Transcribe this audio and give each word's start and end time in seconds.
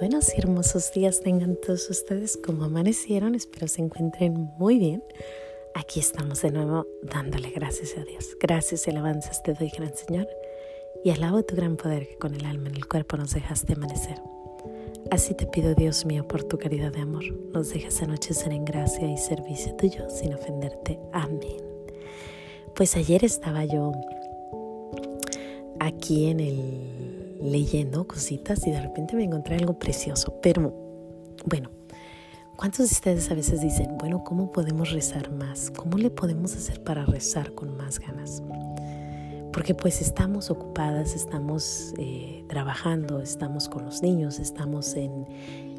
buenos 0.00 0.34
y 0.34 0.38
hermosos 0.38 0.92
días 0.92 1.20
tengan 1.20 1.56
todos 1.56 1.88
ustedes 1.88 2.36
como 2.36 2.64
amanecieron. 2.64 3.34
Espero 3.34 3.68
se 3.68 3.82
encuentren 3.82 4.50
muy 4.58 4.78
bien. 4.78 5.02
Aquí 5.74 6.00
estamos 6.00 6.42
de 6.42 6.50
nuevo 6.50 6.86
dándole 7.02 7.50
gracias 7.50 7.96
a 7.96 8.04
Dios. 8.04 8.36
Gracias 8.40 8.86
y 8.86 8.90
alabanzas 8.90 9.42
te 9.42 9.54
doy, 9.54 9.70
gran 9.76 9.94
Señor. 9.94 10.28
Y 11.04 11.10
alabo 11.10 11.42
tu 11.44 11.54
gran 11.54 11.76
poder 11.76 12.08
que 12.08 12.16
con 12.16 12.34
el 12.34 12.44
alma 12.44 12.68
en 12.68 12.76
el 12.76 12.86
cuerpo 12.86 13.16
nos 13.16 13.34
dejaste 13.34 13.74
amanecer. 13.74 14.20
Así 15.10 15.34
te 15.34 15.46
pido, 15.46 15.74
Dios 15.74 16.06
mío, 16.06 16.26
por 16.26 16.42
tu 16.44 16.58
caridad 16.58 16.92
de 16.92 17.02
amor, 17.02 17.24
nos 17.52 17.70
dejas 17.70 18.02
anochecer 18.02 18.52
en 18.52 18.64
gracia 18.64 19.06
y 19.06 19.18
servicio 19.18 19.76
tuyo 19.76 20.08
sin 20.08 20.34
ofenderte. 20.34 20.98
Amén. 21.12 21.62
Pues 22.74 22.96
ayer 22.96 23.24
estaba 23.24 23.64
yo 23.64 23.92
aquí 25.78 26.26
en 26.26 26.40
el 26.40 27.13
leyendo 27.44 28.08
cositas 28.08 28.66
y 28.66 28.70
de 28.70 28.80
repente 28.80 29.14
me 29.14 29.24
encontré 29.24 29.56
algo 29.56 29.78
precioso. 29.78 30.34
Pero 30.42 30.72
bueno, 31.44 31.70
¿cuántos 32.56 32.88
de 32.88 32.94
ustedes 32.94 33.30
a 33.30 33.34
veces 33.34 33.60
dicen, 33.60 33.98
bueno, 33.98 34.24
¿cómo 34.24 34.50
podemos 34.50 34.90
rezar 34.90 35.30
más? 35.30 35.70
¿Cómo 35.70 35.98
le 35.98 36.10
podemos 36.10 36.56
hacer 36.56 36.82
para 36.82 37.04
rezar 37.04 37.54
con 37.54 37.76
más 37.76 38.00
ganas? 38.00 38.42
Porque 39.52 39.74
pues 39.74 40.00
estamos 40.00 40.50
ocupadas, 40.50 41.14
estamos 41.14 41.92
eh, 41.98 42.44
trabajando, 42.48 43.20
estamos 43.20 43.68
con 43.68 43.84
los 43.84 44.02
niños, 44.02 44.40
estamos 44.40 44.94
en, 44.96 45.26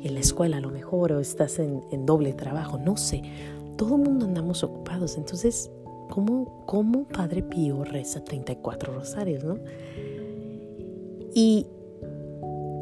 en, 0.02 0.14
la 0.14 0.20
escuela 0.22 0.58
a 0.58 0.62
lo 0.62 0.70
mejor 0.70 1.12
o 1.12 1.20
estás 1.20 1.60
en, 1.60 1.84
en 1.92 2.06
doble 2.06 2.32
trabajo, 2.34 2.78
no 2.78 2.96
sé. 2.96 3.22
Todo 3.76 3.96
el 3.96 4.04
mundo 4.04 4.28
andamos 4.28 4.64
ocupados. 4.64 5.18
Entonces, 5.18 5.70
¿cómo, 6.10 6.64
cómo 6.66 7.04
Padre 7.04 7.44
Pío 7.44 7.84
reza 7.84 8.24
34 8.24 8.94
rosarios, 8.94 9.44
no? 9.44 9.58
¿Y 11.38 11.68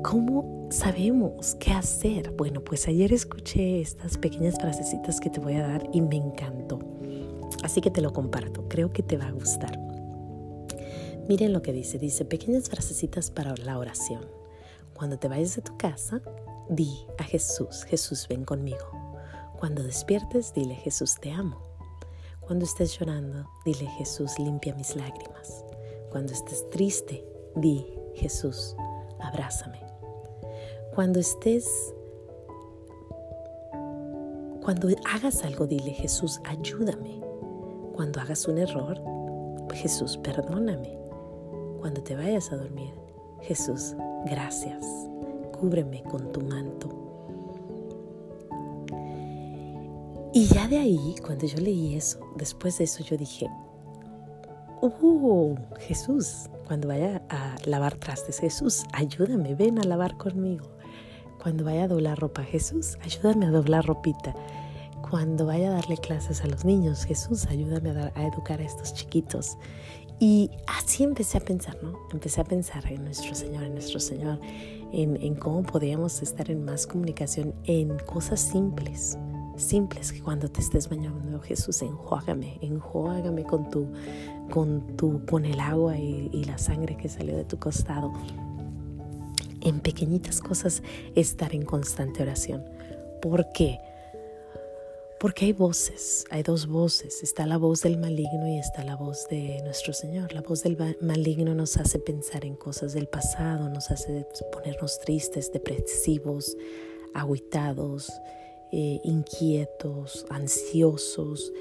cómo 0.04 0.68
sabemos 0.70 1.56
qué 1.56 1.72
hacer? 1.72 2.30
Bueno, 2.34 2.64
pues 2.64 2.88
ayer 2.88 3.12
escuché 3.12 3.82
estas 3.82 4.20
pequeñas 4.20 4.58
frasecitas 4.62 5.20
que 5.20 5.32
te 5.32 5.40
voy 5.40 5.56
a 5.56 5.68
dar 5.68 5.90
y 5.92 6.02
me 6.02 6.18
encantó. 6.18 6.78
Así 7.64 7.82
que 7.82 7.90
te 7.90 8.00
lo 8.00 8.14
comparto, 8.14 8.70
creo 8.70 8.94
que 8.94 9.02
te 9.02 9.18
va 9.18 9.26
a 9.26 9.32
gustar. 9.32 9.80
Miren 11.28 11.52
lo 11.52 11.64
que 11.64 11.74
dice, 11.74 11.98
dice 11.98 12.26
pequeñas 12.26 12.70
frasecitas 12.70 13.32
para 13.32 13.56
la 13.56 13.80
oración. 13.80 14.24
Cuando 14.94 15.18
te 15.18 15.28
vayas 15.28 15.56
de 15.56 15.64
tu 15.64 15.76
casa, 15.76 16.22
di 16.70 17.08
a 17.18 17.24
Jesús, 17.24 17.86
Jesús 17.86 18.28
ven 18.30 18.46
conmigo. 18.46 18.86
Cuando 19.58 19.82
despiertes, 19.82 20.54
dile 20.54 20.76
Jesús 20.76 21.16
te 21.20 21.32
amo. 21.32 21.58
Cuando 22.40 22.66
estés 22.66 23.00
llorando, 23.00 23.50
dile 23.66 23.88
Jesús 23.98 24.38
limpia 24.38 24.76
mis 24.76 24.96
lágrimas. 24.96 25.66
Cuando 26.12 26.34
estés 26.34 26.70
triste, 26.70 27.26
di 27.56 27.84
Jesús, 28.16 28.76
abrázame. 29.20 29.80
Cuando 30.96 31.20
estés, 31.20 31.94
cuando 34.62 34.88
hagas 35.06 35.44
algo, 35.44 35.68
dile 35.68 35.92
Jesús, 35.92 36.40
ayúdame. 36.46 37.22
Cuando 37.96 38.22
hagas 38.22 38.48
un 38.48 38.58
error, 38.58 39.02
Jesús, 39.74 40.18
perdóname. 40.18 40.98
Cuando 41.80 42.02
te 42.02 42.16
vayas 42.16 42.52
a 42.52 42.58
dormir, 42.58 42.94
Jesús, 43.42 43.96
gracias. 44.26 44.86
Cúbreme 45.60 46.04
con 46.04 46.32
tu 46.32 46.42
manto. 46.42 46.90
Y 50.36 50.48
ya 50.48 50.68
de 50.68 50.78
ahí, 50.78 51.16
cuando 51.24 51.46
yo 51.46 51.60
leí 51.60 51.96
eso, 51.96 52.20
después 52.36 52.78
de 52.78 52.86
eso 52.86 53.04
yo 53.04 53.18
dije, 53.18 53.50
¡Uh! 54.86 55.56
Jesús, 55.80 56.50
cuando 56.68 56.90
vaya 56.90 57.22
a 57.30 57.56
lavar 57.66 57.96
trastes, 57.96 58.40
Jesús, 58.40 58.84
ayúdame, 58.92 59.56
ven 59.56 59.80
a 59.80 59.84
lavar 59.84 60.18
conmigo. 60.18 60.66
Cuando 61.42 61.64
vaya 61.64 61.86
a 61.86 61.88
doblar 61.88 62.20
ropa, 62.20 62.44
Jesús, 62.44 62.98
ayúdame 63.02 63.46
a 63.46 63.52
doblar 63.52 63.86
ropita. 63.86 64.36
Cuando 65.10 65.46
vaya 65.46 65.70
a 65.70 65.76
darle 65.76 65.96
clases 65.96 66.42
a 66.42 66.48
los 66.48 66.66
niños, 66.66 67.06
Jesús, 67.06 67.46
ayúdame 67.46 67.92
a, 67.92 68.28
educar 68.28 68.60
a 68.60 68.66
estos 68.66 68.94
chiquitos. 68.94 69.58
Y 70.20 70.52
así 70.68 71.06
empecé 71.06 71.38
a 71.38 71.42
pensar, 71.42 71.82
¿no? 71.82 71.98
Empecé 72.12 72.42
a 72.42 72.44
pensar 72.44 72.86
en 72.88 73.06
nuestro 73.06 73.36
Señor, 73.36 73.64
en 73.64 73.76
nuestro 73.76 74.02
Señor, 74.02 74.42
en, 74.92 75.16
en 75.16 75.36
cómo 75.36 75.64
podíamos 75.64 76.22
estar 76.22 76.52
en 76.52 76.66
más 76.66 76.88
comunicación 76.88 77.56
en 77.64 77.98
cosas 78.00 78.42
simples 78.42 79.18
simples 79.58 80.12
que 80.12 80.22
cuando 80.22 80.50
te 80.50 80.62
estés 80.62 80.90
bañando, 80.90 81.40
Jesús, 81.42 81.82
enjuágame, 81.82 82.58
enjuágame 82.62 83.44
con 83.44 83.70
tu, 83.70 83.88
con 84.50 84.96
tu, 84.98 85.26
con 85.26 85.46
el 85.46 85.60
agua 85.60 85.98
y, 85.98 86.30
y 86.32 86.44
la 86.46 86.58
sangre 86.58 86.98
que 86.98 87.10
salió 87.10 87.36
de 87.36 87.46
tu 87.46 87.58
costado. 87.58 88.12
En 89.62 89.80
pequeñitas 89.80 90.42
cosas 90.42 90.84
estar 91.16 91.56
en 91.56 91.64
constante 91.64 92.22
oración. 92.22 92.64
¿Por 93.22 93.52
qué? 93.54 93.80
Porque 95.24 95.46
hay 95.46 95.54
voces, 95.54 96.26
hay 96.32 96.44
dos 96.44 96.68
voces. 96.68 97.24
Está 97.24 97.46
la 97.46 97.56
voz 97.56 97.82
del 97.82 97.98
maligno 97.98 98.46
y 98.46 98.60
está 98.60 98.84
la 98.84 98.98
voz 98.98 99.26
de 99.30 99.62
nuestro 99.64 99.94
Señor. 99.94 100.34
La 100.34 100.42
voz 100.42 100.64
del 100.64 100.78
maligno 101.00 101.56
nos 101.56 101.78
hace 101.78 101.98
pensar 101.98 102.44
en 102.44 102.58
cosas 102.58 102.92
del 102.92 103.08
pasado, 103.08 103.70
nos 103.70 103.90
hace 103.90 104.28
ponernos 104.52 105.00
tristes, 105.00 105.50
depresivos, 105.54 106.58
aguitados, 107.14 108.12
eh, 108.76 109.00
inquietos, 109.04 110.26
ansiosos. 110.30 111.54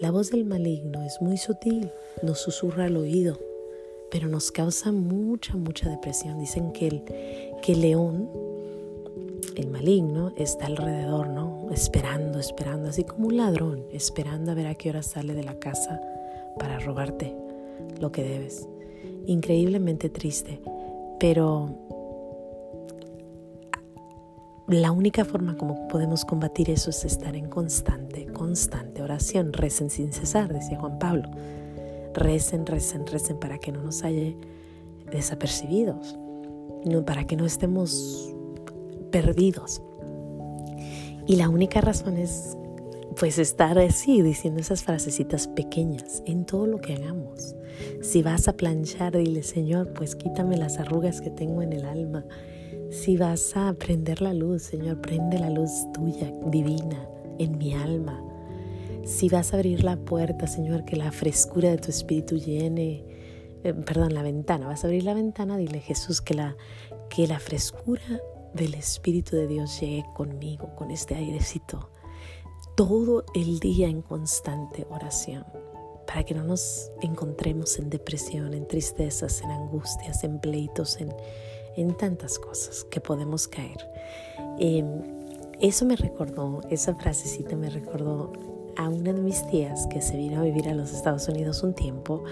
La 0.00 0.10
voz 0.10 0.30
del 0.30 0.46
maligno 0.46 1.02
es 1.02 1.20
muy 1.20 1.36
sutil, 1.36 1.90
nos 2.22 2.38
susurra 2.38 2.86
al 2.86 2.96
oído, 2.96 3.38
pero 4.10 4.28
nos 4.28 4.50
causa 4.50 4.90
mucha, 4.90 5.58
mucha 5.58 5.90
depresión. 5.90 6.38
Dicen 6.38 6.72
que 6.72 6.86
el, 6.88 7.02
que 7.60 7.76
león, 7.76 8.30
el 9.56 9.68
maligno, 9.68 10.32
está 10.38 10.64
alrededor, 10.64 11.28
¿no? 11.28 11.68
Esperando, 11.70 12.38
esperando, 12.38 12.88
así 12.88 13.04
como 13.04 13.26
un 13.26 13.36
ladrón, 13.36 13.84
esperando 13.92 14.52
a 14.52 14.54
ver 14.54 14.68
a 14.68 14.74
qué 14.74 14.88
hora 14.88 15.02
sale 15.02 15.34
de 15.34 15.44
la 15.44 15.58
casa 15.58 16.00
para 16.58 16.78
robarte 16.78 17.36
lo 18.00 18.10
que 18.10 18.22
debes. 18.22 18.66
Increíblemente 19.26 20.08
triste, 20.08 20.62
pero 21.20 21.68
la 24.68 24.92
única 24.92 25.24
forma 25.24 25.56
como 25.56 25.88
podemos 25.88 26.24
combatir 26.24 26.70
eso 26.70 26.88
es 26.88 27.04
estar 27.04 27.36
en 27.36 27.48
constante, 27.48 28.26
constante 28.26 29.02
oración. 29.02 29.52
Recen 29.52 29.90
sin 29.90 30.12
cesar, 30.12 30.52
decía 30.52 30.80
Juan 30.80 30.98
Pablo. 30.98 31.30
Recen, 32.14 32.64
recen, 32.64 33.06
recen 33.06 33.38
para 33.38 33.58
que 33.58 33.72
no 33.72 33.82
nos 33.82 34.04
haya 34.04 34.34
desapercibidos, 35.10 36.16
no, 36.84 37.04
para 37.04 37.26
que 37.26 37.36
no 37.36 37.44
estemos 37.44 38.32
perdidos. 39.10 39.82
Y 41.26 41.36
la 41.36 41.48
única 41.48 41.80
razón 41.80 42.16
es 42.16 42.56
pues 43.18 43.38
estar 43.38 43.78
así 43.78 44.22
diciendo 44.22 44.60
esas 44.60 44.82
frasecitas 44.82 45.46
pequeñas 45.46 46.22
en 46.26 46.46
todo 46.46 46.66
lo 46.66 46.80
que 46.80 46.94
hagamos. 46.94 47.54
Si 48.02 48.22
vas 48.22 48.48
a 48.48 48.56
planchar, 48.56 49.16
dile, 49.16 49.42
Señor, 49.42 49.92
pues 49.92 50.16
quítame 50.16 50.56
las 50.56 50.78
arrugas 50.78 51.20
que 51.20 51.30
tengo 51.30 51.62
en 51.62 51.72
el 51.72 51.84
alma 51.84 52.24
si 52.94 53.16
vas 53.16 53.56
a 53.56 53.72
prender 53.74 54.22
la 54.22 54.32
luz, 54.32 54.62
Señor, 54.62 55.00
prende 55.00 55.38
la 55.38 55.50
luz 55.50 55.70
tuya, 55.92 56.32
divina, 56.46 57.08
en 57.38 57.58
mi 57.58 57.74
alma. 57.74 58.22
Si 59.04 59.28
vas 59.28 59.52
a 59.52 59.56
abrir 59.56 59.82
la 59.82 59.96
puerta, 59.96 60.46
Señor, 60.46 60.84
que 60.84 60.96
la 60.96 61.10
frescura 61.10 61.70
de 61.70 61.78
tu 61.78 61.90
espíritu 61.90 62.36
llene, 62.36 63.04
eh, 63.64 63.74
perdón, 63.74 64.14
la 64.14 64.22
ventana, 64.22 64.68
vas 64.68 64.84
a 64.84 64.86
abrir 64.86 65.02
la 65.02 65.12
ventana, 65.12 65.56
dile 65.56 65.80
Jesús 65.80 66.20
que 66.20 66.34
la, 66.34 66.56
que 67.10 67.26
la 67.26 67.40
frescura 67.40 68.22
del 68.54 68.74
Espíritu 68.74 69.34
de 69.34 69.48
Dios 69.48 69.80
llegue 69.80 70.04
conmigo, 70.14 70.74
con 70.76 70.92
este 70.92 71.16
airecito, 71.16 71.90
todo 72.76 73.24
el 73.34 73.58
día 73.58 73.88
en 73.88 74.02
constante 74.02 74.86
oración, 74.88 75.44
para 76.06 76.22
que 76.22 76.34
no 76.34 76.44
nos 76.44 76.92
encontremos 77.02 77.76
en 77.78 77.90
depresión, 77.90 78.54
en 78.54 78.68
tristezas, 78.68 79.42
en 79.42 79.50
angustias, 79.50 80.22
en 80.22 80.38
pleitos, 80.38 81.00
en 81.00 81.12
en 81.76 81.96
tantas 81.96 82.38
cosas 82.38 82.84
que 82.90 83.00
podemos 83.00 83.48
caer. 83.48 83.90
Em, 84.58 84.86
eso 85.60 85.84
me 85.84 85.96
recordó, 85.96 86.60
esa 86.70 86.94
frasecita 86.94 87.56
me 87.56 87.70
recordó 87.70 88.32
a 88.76 88.88
una 88.88 89.12
de 89.12 89.20
mis 89.20 89.46
tías 89.46 89.86
que 89.86 90.00
se 90.00 90.16
vino 90.16 90.40
a 90.40 90.44
vivir 90.44 90.68
a 90.68 90.74
los 90.74 90.92
Estados 90.92 91.28
Unidos 91.28 91.62
un 91.62 91.74
tiempo 91.74 92.24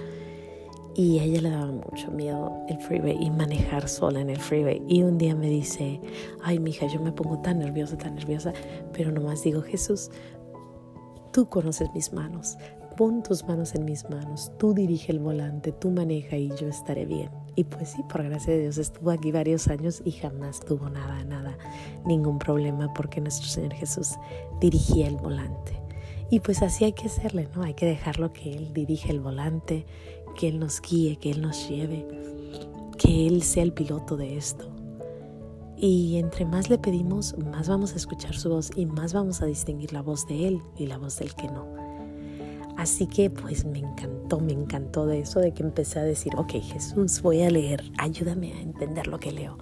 y 0.94 1.18
a 1.18 1.24
ella 1.24 1.40
le 1.40 1.50
daba 1.50 1.72
mucho 1.72 2.10
miedo 2.10 2.52
el 2.68 2.78
freeway 2.78 3.16
y 3.20 3.30
manejar 3.30 3.88
sola 3.88 4.20
en 4.20 4.30
el 4.30 4.38
freeway. 4.38 4.82
Y 4.88 5.02
un 5.02 5.18
día 5.18 5.34
me 5.34 5.48
dice, 5.48 6.00
ay, 6.42 6.58
mija, 6.58 6.86
yo 6.86 7.00
me 7.00 7.12
pongo 7.12 7.38
tan 7.38 7.60
nerviosa, 7.60 7.96
tan 7.96 8.14
nerviosa, 8.16 8.52
pero 8.92 9.10
nomás 9.10 9.42
digo, 9.42 9.62
Jesús, 9.62 10.10
tú 11.32 11.48
conoces 11.48 11.88
mis 11.94 12.12
manos, 12.12 12.58
pon 12.96 13.22
tus 13.22 13.44
manos 13.44 13.74
en 13.74 13.84
mis 13.84 14.08
manos, 14.10 14.52
tú 14.58 14.74
dirige 14.74 15.12
el 15.12 15.18
volante, 15.18 15.72
tú 15.72 15.90
maneja 15.90 16.36
y 16.36 16.48
yo 16.60 16.68
estaré 16.68 17.06
bien. 17.06 17.41
Y 17.54 17.64
pues 17.64 17.90
sí, 17.90 18.02
por 18.04 18.22
gracia 18.22 18.54
de 18.54 18.60
Dios 18.60 18.78
estuvo 18.78 19.10
aquí 19.10 19.30
varios 19.30 19.68
años 19.68 20.00
y 20.04 20.12
jamás 20.12 20.60
tuvo 20.60 20.88
nada, 20.88 21.22
nada, 21.24 21.58
ningún 22.06 22.38
problema 22.38 22.92
porque 22.94 23.20
nuestro 23.20 23.46
Señor 23.46 23.74
Jesús 23.74 24.14
dirigía 24.60 25.08
el 25.08 25.16
volante. 25.16 25.78
Y 26.30 26.40
pues 26.40 26.62
así 26.62 26.84
hay 26.84 26.94
que 26.94 27.06
hacerle, 27.06 27.48
¿no? 27.54 27.62
Hay 27.62 27.74
que 27.74 27.84
dejarlo 27.84 28.32
que 28.32 28.52
Él 28.54 28.72
dirija 28.72 29.10
el 29.10 29.20
volante, 29.20 29.84
que 30.34 30.48
Él 30.48 30.60
nos 30.60 30.80
guíe, 30.80 31.16
que 31.16 31.30
Él 31.30 31.42
nos 31.42 31.68
lleve, 31.68 32.06
que 32.96 33.26
Él 33.26 33.42
sea 33.42 33.62
el 33.64 33.74
piloto 33.74 34.16
de 34.16 34.38
esto. 34.38 34.70
Y 35.76 36.16
entre 36.16 36.46
más 36.46 36.70
le 36.70 36.78
pedimos, 36.78 37.36
más 37.36 37.68
vamos 37.68 37.92
a 37.92 37.96
escuchar 37.96 38.34
su 38.34 38.48
voz 38.48 38.70
y 38.76 38.86
más 38.86 39.12
vamos 39.12 39.42
a 39.42 39.46
distinguir 39.46 39.92
la 39.92 40.00
voz 40.00 40.26
de 40.26 40.48
Él 40.48 40.62
y 40.78 40.86
la 40.86 40.96
voz 40.96 41.18
del 41.18 41.34
que 41.34 41.48
no. 41.48 41.81
Así 42.82 43.06
que 43.06 43.30
pues 43.30 43.64
me 43.64 43.78
encantó, 43.78 44.40
me 44.40 44.52
encantó 44.52 45.06
de 45.06 45.20
eso, 45.20 45.38
de 45.38 45.54
que 45.54 45.62
empecé 45.62 46.00
a 46.00 46.02
decir, 46.02 46.34
ok 46.36 46.54
Jesús, 46.60 47.22
voy 47.22 47.42
a 47.42 47.48
leer, 47.48 47.80
ayúdame 47.96 48.52
a 48.54 48.60
entender 48.60 49.06
lo 49.06 49.20
que 49.20 49.30
leo. 49.30 49.56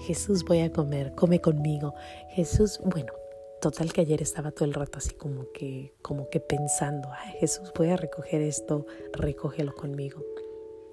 Jesús, 0.00 0.44
voy 0.44 0.60
a 0.60 0.70
comer, 0.70 1.14
come 1.14 1.40
conmigo. 1.40 1.94
Jesús, 2.28 2.78
bueno, 2.84 3.14
total 3.62 3.94
que 3.94 4.02
ayer 4.02 4.20
estaba 4.20 4.50
todo 4.50 4.66
el 4.66 4.74
rato 4.74 4.98
así 4.98 5.14
como 5.14 5.50
que, 5.52 5.94
como 6.02 6.28
que 6.28 6.38
pensando, 6.38 7.08
Ay, 7.16 7.32
Jesús, 7.40 7.72
voy 7.74 7.88
a 7.88 7.96
recoger 7.96 8.42
esto, 8.42 8.84
recógelo 9.14 9.74
conmigo. 9.74 10.22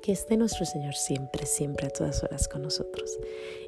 Que 0.02 0.14
esté 0.14 0.38
nuestro 0.38 0.66
Señor 0.66 0.94
siempre, 0.94 1.46
siempre 1.46 1.88
a 1.88 1.90
todas 1.90 2.24
horas 2.24 2.48
con 2.48 2.62
nosotros. 2.62 3.20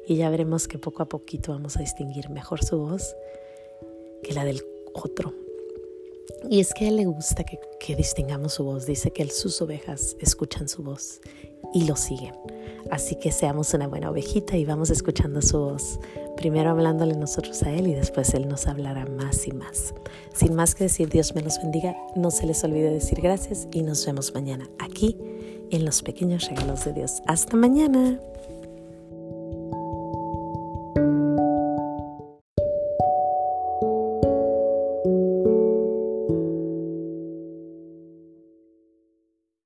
Y 0.08 0.16
ya 0.16 0.30
veremos 0.30 0.68
que 0.68 0.78
poco 0.78 1.02
a 1.02 1.08
poquito 1.10 1.52
vamos 1.52 1.76
a 1.76 1.80
distinguir 1.80 2.30
mejor 2.30 2.64
su 2.64 2.78
voz 2.78 3.14
que 4.22 4.32
la 4.32 4.46
del 4.46 4.62
otro. 4.94 5.45
Y 6.48 6.60
es 6.60 6.72
que 6.74 6.84
a 6.84 6.88
Él 6.88 6.96
le 6.96 7.06
gusta 7.06 7.44
que, 7.44 7.58
que 7.80 7.96
distingamos 7.96 8.54
su 8.54 8.64
voz. 8.64 8.86
Dice 8.86 9.10
que 9.12 9.28
sus 9.30 9.60
ovejas 9.62 10.16
escuchan 10.20 10.68
su 10.68 10.82
voz 10.82 11.20
y 11.72 11.84
lo 11.84 11.96
siguen. 11.96 12.34
Así 12.90 13.16
que 13.16 13.32
seamos 13.32 13.74
una 13.74 13.88
buena 13.88 14.10
ovejita 14.10 14.56
y 14.56 14.64
vamos 14.64 14.90
escuchando 14.90 15.42
su 15.42 15.58
voz. 15.58 15.98
Primero 16.36 16.70
hablándole 16.70 17.14
nosotros 17.14 17.62
a 17.62 17.72
Él 17.72 17.88
y 17.88 17.94
después 17.94 18.32
Él 18.34 18.48
nos 18.48 18.66
hablará 18.66 19.06
más 19.06 19.46
y 19.46 19.52
más. 19.52 19.94
Sin 20.34 20.54
más 20.54 20.74
que 20.74 20.84
decir, 20.84 21.08
Dios 21.08 21.34
me 21.34 21.42
los 21.42 21.58
bendiga. 21.58 21.96
No 22.14 22.30
se 22.30 22.46
les 22.46 22.62
olvide 22.62 22.90
decir 22.90 23.20
gracias 23.20 23.66
y 23.72 23.82
nos 23.82 24.04
vemos 24.06 24.32
mañana 24.34 24.68
aquí 24.78 25.16
en 25.70 25.84
los 25.84 26.02
pequeños 26.02 26.48
regalos 26.48 26.84
de 26.84 26.92
Dios. 26.92 27.22
Hasta 27.26 27.56
mañana. 27.56 28.20